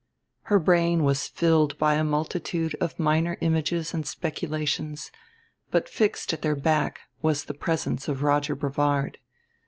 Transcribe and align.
Her 0.45 0.57
brain 0.57 1.03
was 1.03 1.27
filled 1.27 1.77
by 1.77 1.93
a 1.93 2.03
multitude 2.03 2.73
of 2.81 2.97
minor 2.97 3.37
images 3.39 3.93
and 3.93 4.03
speculations, 4.03 5.11
but 5.69 5.87
fixed 5.87 6.33
at 6.33 6.41
their 6.41 6.55
back 6.55 7.01
was 7.21 7.43
the 7.45 7.53
presence 7.53 8.07
of 8.07 8.23
Roger 8.23 8.55
Brevard. 8.55 9.19